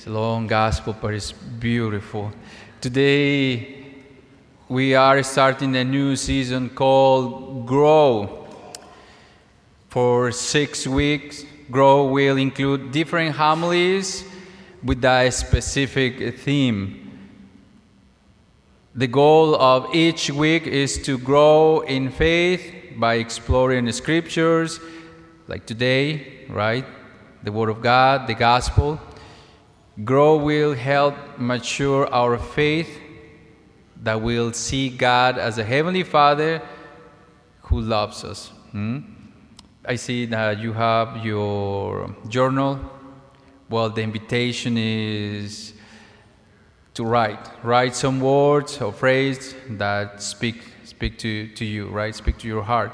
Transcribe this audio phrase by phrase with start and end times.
[0.00, 2.32] It's a long gospel, but it's beautiful.
[2.80, 3.84] Today,
[4.66, 8.48] we are starting a new season called Grow.
[9.90, 14.24] For six weeks, Grow will include different homilies
[14.82, 17.20] with a specific theme.
[18.94, 24.80] The goal of each week is to grow in faith by exploring the scriptures,
[25.46, 26.86] like today, right?
[27.42, 28.98] The Word of God, the Gospel.
[30.04, 33.00] Grow will help mature our faith
[34.02, 36.62] that we'll see God as a Heavenly Father
[37.62, 38.48] who loves us.
[38.70, 39.00] Hmm?
[39.84, 42.78] I see that you have your journal.
[43.68, 45.74] Well, the invitation is
[46.94, 47.50] to write.
[47.64, 52.14] Write some words or phrase that speak, speak to, to you, right?
[52.14, 52.92] Speak to your heart.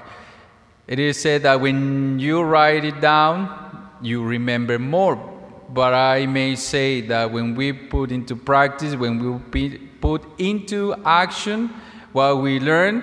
[0.86, 5.35] It is said that when you write it down, you remember more
[5.68, 9.18] but I may say that when we put into practice, when
[9.50, 11.68] we put into action
[12.12, 13.02] what we learn,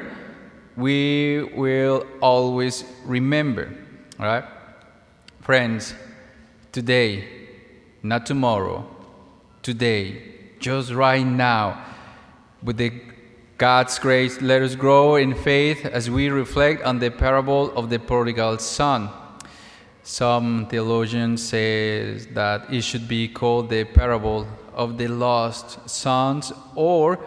[0.76, 3.76] we will always remember.
[4.20, 4.46] All right?
[5.42, 5.94] Friends,
[6.72, 7.28] today,
[8.02, 8.88] not tomorrow,
[9.62, 11.86] today, just right now,
[12.64, 12.92] with the
[13.58, 18.00] God's grace, let us grow in faith as we reflect on the parable of the
[18.00, 19.10] prodigal son.
[20.06, 27.18] Some theologians say that it should be called the parable of the lost sons or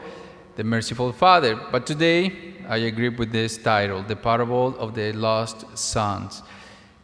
[0.57, 1.57] the merciful father.
[1.57, 6.43] But today, I agree with this title, the parable of the lost sons.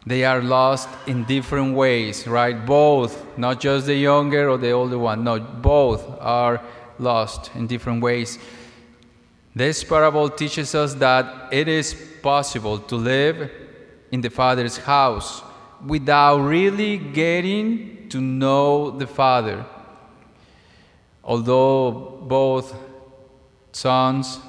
[0.05, 2.63] They are lost in different ways, right?
[2.65, 5.23] Both, not just the younger or the older one.
[5.23, 6.61] No, both are
[6.99, 8.37] lost in different ways.
[9.55, 13.49] This parable teaches us that it is possible to live
[14.11, 15.41] in the Father's house
[15.85, 19.65] without really getting to know the Father.
[21.23, 21.91] Although
[22.27, 22.75] both
[23.71, 24.39] sons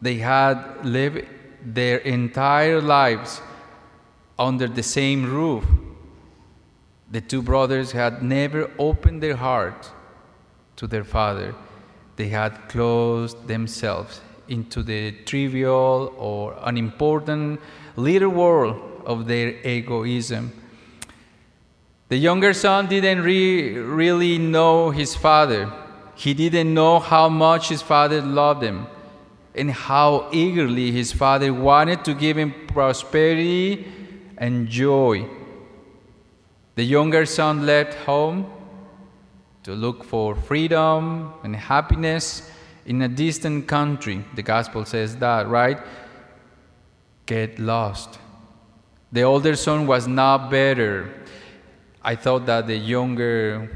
[0.00, 1.26] they had lived
[1.62, 3.40] their entire lives
[4.38, 5.64] under the same roof,
[7.10, 9.90] the two brothers had never opened their heart
[10.76, 11.54] to their father.
[12.16, 17.60] They had closed themselves into the trivial or unimportant
[17.96, 20.52] little world of their egoism.
[22.08, 25.72] The younger son didn't re- really know his father.
[26.14, 28.86] He didn't know how much his father loved him
[29.54, 33.86] and how eagerly his father wanted to give him prosperity
[34.36, 35.26] and joy.
[36.74, 38.50] The younger son left home
[39.62, 42.50] to look for freedom and happiness
[42.84, 44.24] in a distant country.
[44.34, 45.78] The gospel says that, right?
[47.26, 48.18] Get lost.
[49.14, 51.08] The older son was not better.
[52.02, 53.70] I thought that the younger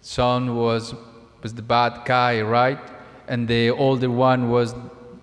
[0.00, 0.96] son was,
[1.44, 2.80] was the bad guy, right?
[3.28, 4.74] And the older one was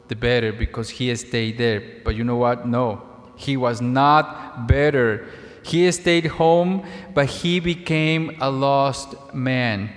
[0.07, 1.83] the better because he stayed there.
[2.05, 2.65] But you know what?
[2.65, 3.01] No,
[3.35, 5.27] he was not better.
[5.63, 9.89] He stayed home, but he became a lost man.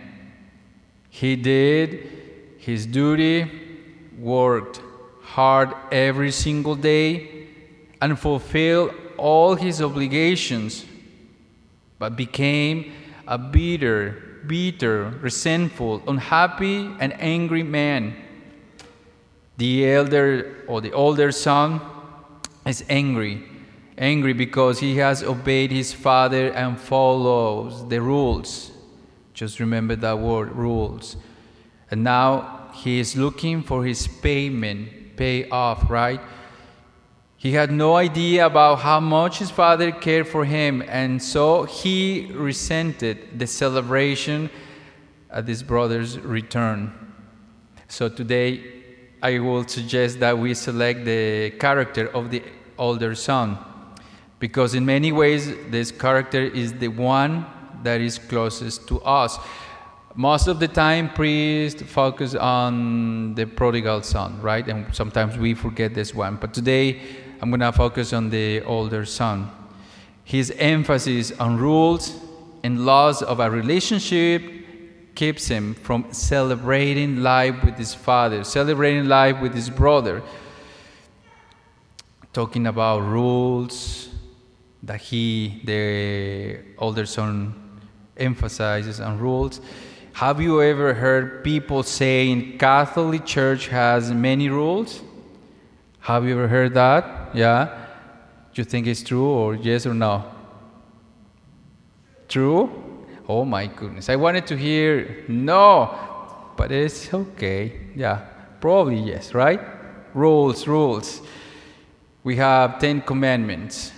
[1.11, 2.11] He did
[2.59, 3.49] his duty,
[4.19, 4.83] worked
[5.23, 7.47] hard every single day,
[8.01, 10.85] and fulfilled all his obligations,
[11.99, 12.93] but became
[13.27, 18.17] a bitter, bitter, resentful, unhappy, and angry man.
[19.57, 21.81] The elder or the older son
[22.67, 23.45] is angry,
[23.97, 28.73] angry because he has obeyed his father and follows the rules.
[29.35, 31.17] Just remember that word, rules.
[31.91, 36.21] And now he is looking for his payment, pay off, right?
[37.43, 42.31] He had no idea about how much his father cared for him, and so he
[42.31, 44.49] resented the celebration
[45.29, 46.93] at his brother's return.
[47.89, 48.63] So today,
[49.21, 52.45] I will suggest that we select the character of the
[52.79, 53.59] older son,
[54.39, 57.45] because in many ways, this character is the one
[57.83, 59.37] that is closest to us.
[60.15, 64.69] Most of the time, priests focus on the prodigal son, right?
[64.69, 66.37] And sometimes we forget this one.
[66.37, 67.01] But today,
[67.43, 69.51] I'm going to focus on the older son.
[70.23, 72.17] His emphasis on rules
[72.63, 74.45] and laws of a relationship
[75.17, 80.23] keeps him from celebrating life with his father, celebrating life with his brother.
[82.33, 84.09] Talking about rules
[84.85, 87.81] that he, the older son,
[88.17, 89.61] emphasizes on rules.
[90.13, 95.03] Have you ever heard people saying Catholic Church has many rules?
[95.99, 97.22] Have you ever heard that?
[97.35, 97.87] Yeah?
[98.55, 100.25] You think it's true or yes or no?
[102.29, 102.71] True?
[103.29, 104.09] Oh my goodness.
[104.09, 107.81] I wanted to hear no, but it's okay.
[107.97, 108.19] Yeah,
[108.61, 109.61] probably yes, right?
[110.15, 111.23] Rules, rules.
[112.25, 113.93] We have 10 commandments.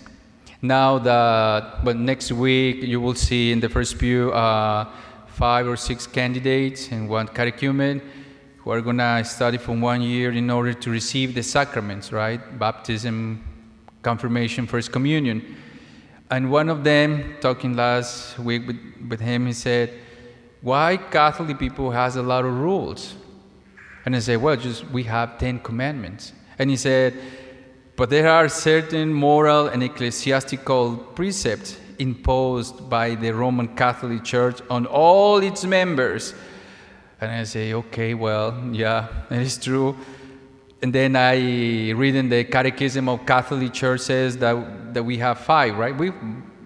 [0.62, 4.88] Now that, but next week you will see in the first pew uh,
[5.26, 8.00] five or six candidates and one catechumen
[8.64, 12.58] who are going to study for one year in order to receive the sacraments, right?
[12.58, 13.44] Baptism,
[14.00, 15.56] confirmation, first communion.
[16.30, 18.80] And one of them, talking last week with,
[19.10, 19.92] with him, he said,
[20.62, 23.14] why Catholic people has a lot of rules?
[24.06, 26.32] And I said, well, just we have 10 commandments.
[26.58, 27.14] And he said,
[27.96, 34.86] but there are certain moral and ecclesiastical precepts imposed by the Roman Catholic Church on
[34.86, 36.34] all its members.
[37.24, 39.96] And I say, okay, well, yeah, it is true.
[40.82, 45.38] And then I read in the Catechism of Catholic Church says that, that we have
[45.40, 45.96] five, right?
[45.96, 46.12] We,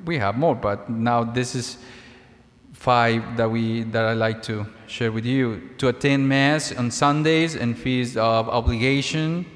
[0.04, 1.78] we have more, but now this is
[2.72, 5.70] five that, we, that I like to share with you.
[5.78, 9.46] To attend Mass on Sundays and feasts of obligation,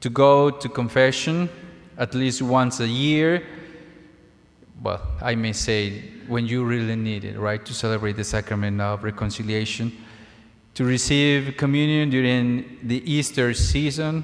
[0.00, 1.48] to go to confession
[1.98, 3.46] at least once a year,
[4.82, 9.04] well, I may say when you really need it, right, to celebrate the sacrament of
[9.04, 9.92] reconciliation,
[10.76, 14.22] to receive communion during the Easter season,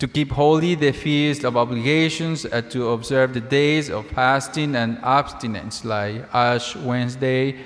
[0.00, 4.98] to keep holy the feast of obligations, and to observe the days of fasting and
[5.04, 7.56] abstinence, like Ash Wednesday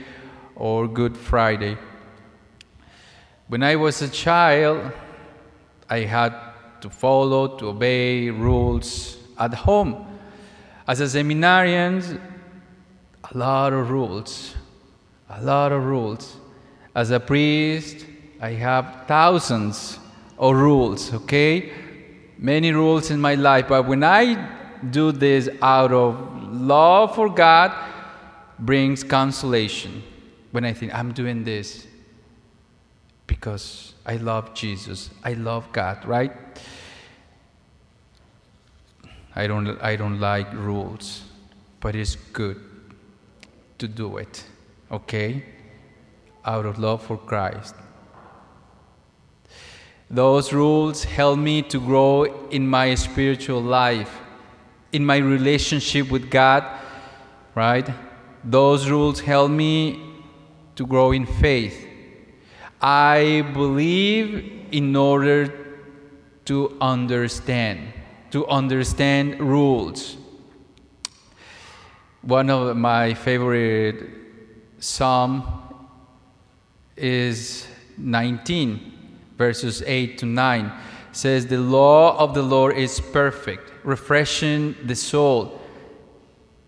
[0.55, 1.79] or Good Friday.
[3.49, 4.93] When I was a child,
[5.89, 6.35] I had
[6.83, 10.07] to follow, to obey rules at home.
[10.87, 12.21] As a seminarian,
[13.25, 14.55] a lot of rules,
[15.31, 16.37] a lot of rules.
[16.95, 18.07] As a priest,
[18.41, 19.99] I have thousands
[20.39, 21.73] of rules, okay?
[22.39, 24.59] Many rules in my life, but when I
[24.91, 27.73] do this out of love for God,
[28.59, 30.03] brings consolation.
[30.51, 31.87] When I think I'm doing this
[33.27, 36.33] because I love Jesus, I love God, right?
[39.35, 41.23] I don't, I don't like rules,
[41.81, 42.61] but it's good
[43.79, 44.45] to do it,
[44.91, 45.43] okay?
[46.45, 47.75] Out of love for Christ.
[50.11, 54.21] Those rules help me to grow in my spiritual life,
[54.93, 56.65] in my relationship with God,
[57.55, 57.89] right?
[58.45, 60.03] Those rules help me
[60.77, 61.87] to grow in faith.
[62.81, 65.53] I believe in order
[66.45, 67.93] to understand
[68.33, 70.17] to understand rules.
[72.23, 74.09] One of my favorite
[74.79, 75.62] psalm
[77.03, 77.67] is
[77.99, 78.93] 19
[79.37, 80.73] verses 8 to 9
[81.13, 85.61] says the law of the Lord is perfect refreshing the soul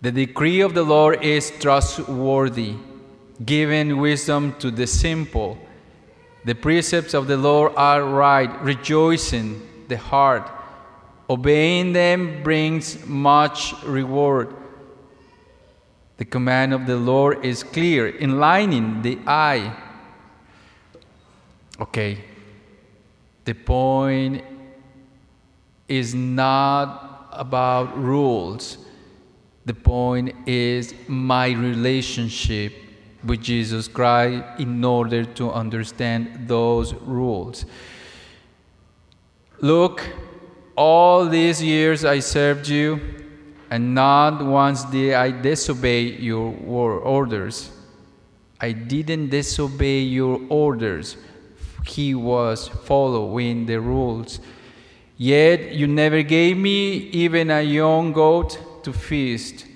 [0.02, 2.74] the decree of the Lord is trustworthy
[3.44, 5.56] giving wisdom to the simple
[6.44, 10.50] the precepts of the Lord are right rejoicing the heart
[11.28, 14.54] Obeying them brings much reward.
[16.18, 19.74] The command of the Lord is clear, enlightening the eye.
[21.80, 22.18] Okay,
[23.44, 24.44] the point
[25.88, 28.78] is not about rules.
[29.64, 32.72] The point is my relationship
[33.24, 37.64] with Jesus Christ in order to understand those rules.
[39.60, 40.02] Look
[40.76, 43.00] all these years I served you,
[43.70, 46.52] and not once did I disobey your
[46.98, 47.70] orders.
[48.60, 51.16] I didn't disobey your orders.
[51.86, 54.40] He was following the rules.
[55.16, 59.66] Yet you never gave me even a young goat to feast,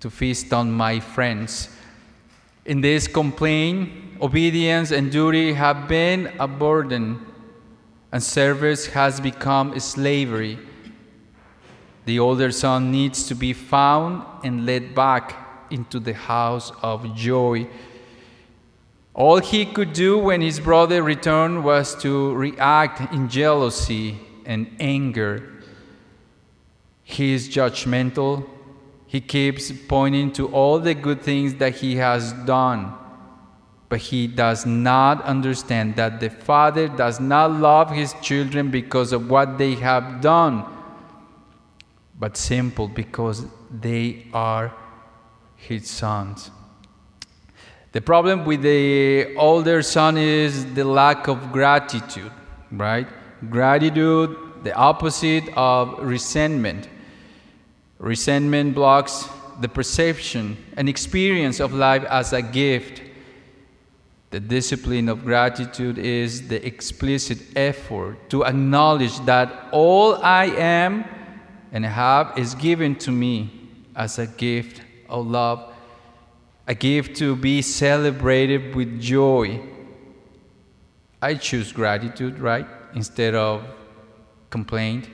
[0.00, 1.70] to feast on my friends.
[2.64, 7.24] In this complaint, obedience and duty have been a burden
[8.12, 10.58] and service has become slavery.
[12.04, 17.68] The older son needs to be found and led back into the house of joy.
[19.16, 25.42] All he could do when his brother returned was to react in jealousy and anger.
[27.02, 28.48] He is judgmental.
[29.08, 32.92] He keeps pointing to all the good things that he has done
[33.88, 39.30] but he does not understand that the Father does not love his children because of
[39.30, 40.64] what they have done,
[42.18, 44.74] but simple because they are
[45.54, 46.50] his sons.
[47.96, 52.30] The problem with the older son is the lack of gratitude,
[52.70, 53.08] right?
[53.48, 56.90] Gratitude, the opposite of resentment.
[57.98, 59.26] Resentment blocks
[59.62, 63.00] the perception and experience of life as a gift.
[64.28, 71.02] The discipline of gratitude is the explicit effort to acknowledge that all I am
[71.72, 75.72] and have is given to me as a gift of love,
[76.66, 79.60] a gift to be celebrated with joy.
[81.22, 83.64] I choose gratitude, right, instead of
[84.50, 85.08] complaint.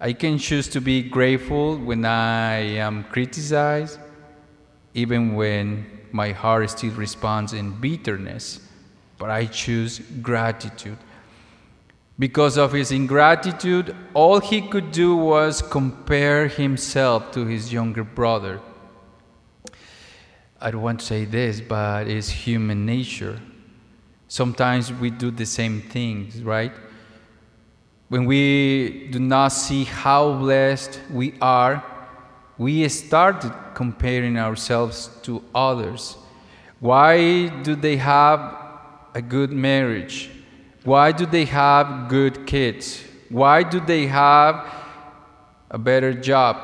[0.00, 3.98] I can choose to be grateful when I am criticized,
[4.92, 8.60] even when my heart still responds in bitterness.
[9.16, 10.98] But I choose gratitude.
[12.18, 18.60] Because of his ingratitude, all he could do was compare himself to his younger brother.
[20.64, 23.38] I don't want to say this, but it's human nature.
[24.28, 26.72] Sometimes we do the same things, right?
[28.08, 31.84] When we do not see how blessed we are,
[32.56, 36.16] we started comparing ourselves to others.
[36.80, 38.56] Why do they have
[39.12, 40.30] a good marriage?
[40.82, 43.04] Why do they have good kids?
[43.28, 44.66] Why do they have
[45.70, 46.56] a better job,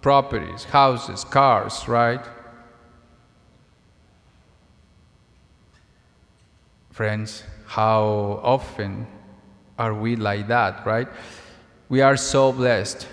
[0.00, 2.24] properties, houses, cars, right?
[7.02, 9.08] Friends, how often
[9.76, 11.08] are we like that, right?
[11.88, 13.08] We are so blessed.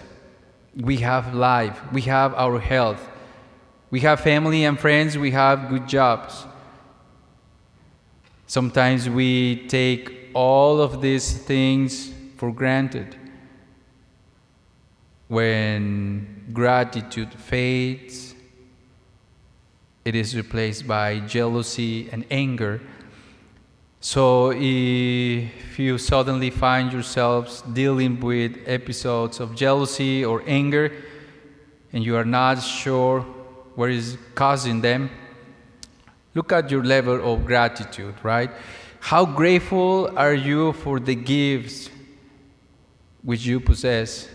[0.76, 3.02] We have life, we have our health,
[3.90, 6.46] we have family and friends, we have good jobs.
[8.46, 13.16] Sometimes we take all of these things for granted.
[15.30, 18.36] When gratitude fades,
[20.06, 22.82] it is replaced by jealousy and anger
[24.02, 30.92] so if you suddenly find yourselves dealing with episodes of jealousy or anger
[31.92, 33.22] and you are not sure
[33.76, 35.10] what is causing them,
[36.34, 38.52] look at your level of gratitude, right?
[39.02, 41.90] How grateful are you for the gifts
[43.24, 44.30] which you possess?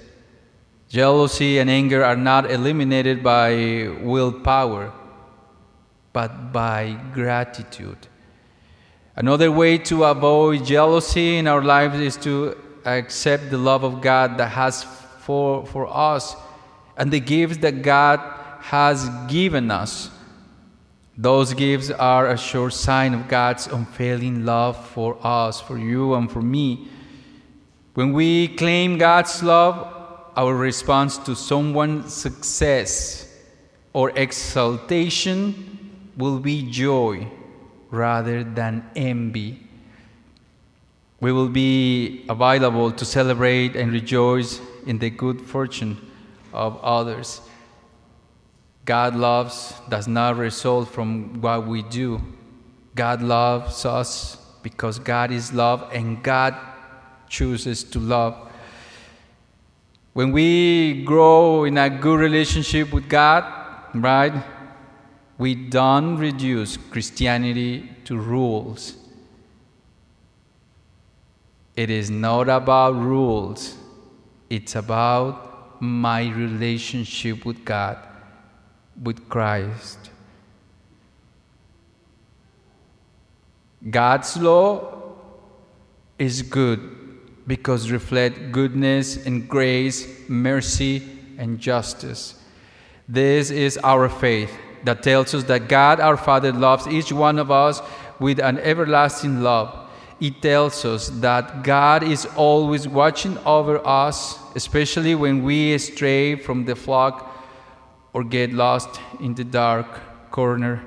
[0.88, 4.92] Jealousy and anger are not eliminated by willpower,
[6.12, 8.08] but by gratitude.
[9.16, 14.38] Another way to avoid jealousy in our lives is to accept the love of God
[14.38, 16.34] that has for, for us
[16.96, 18.18] and the gifts that God
[18.60, 20.10] has given us.
[21.16, 26.28] Those gifts are a sure sign of God's unfailing love for us, for you, and
[26.28, 26.88] for me.
[27.94, 29.92] When we claim God's love,
[30.34, 33.32] our response to someone's success
[33.92, 37.28] or exaltation will be joy
[37.94, 39.60] rather than envy.
[41.20, 45.96] We will be available to celebrate and rejoice in the good fortune
[46.52, 47.40] of others.
[48.84, 52.20] God loves does not result from what we do.
[52.94, 56.54] God loves us because God is love and God
[57.28, 58.36] chooses to love.
[60.12, 63.44] When we grow in a good relationship with God,
[63.94, 64.32] right,
[65.38, 68.94] we don't reduce Christianity to rules.
[71.76, 73.76] It is not about rules,
[74.48, 77.98] it's about my relationship with God,
[79.02, 80.10] with Christ.
[83.90, 85.02] God's law
[86.18, 86.80] is good
[87.46, 91.02] because reflect goodness and grace, mercy
[91.36, 92.40] and justice.
[93.08, 97.50] This is our faith that tells us that God our Father loves each one of
[97.50, 97.82] us
[98.20, 99.80] with an everlasting love.
[100.20, 106.64] It tells us that God is always watching over us, especially when we stray from
[106.64, 107.34] the flock
[108.12, 109.86] or get lost in the dark
[110.30, 110.82] corner.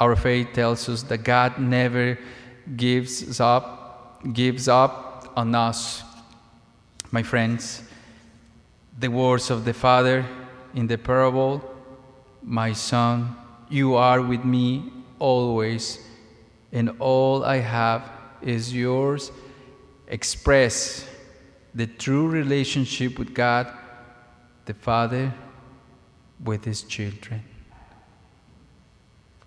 [0.00, 2.18] Our faith tells us that God never
[2.76, 6.02] gives up, gives up on us.
[7.10, 7.82] My friends,
[8.98, 10.24] the words of the Father
[10.74, 11.62] in the parable
[12.42, 13.36] my son,
[13.68, 15.98] you are with me always,
[16.72, 18.10] and all I have
[18.42, 19.30] is yours.
[20.06, 21.06] Express
[21.74, 23.72] the true relationship with God,
[24.64, 25.34] the Father,
[26.42, 27.42] with his children.